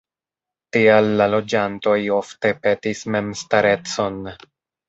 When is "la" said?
1.19-1.27